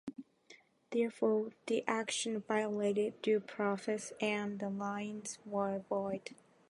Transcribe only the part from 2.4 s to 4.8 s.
violated Due Process, and the